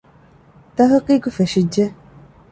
ތަހުޤީޤު 0.75 1.29
ފެށިއްޖެ 1.37 1.85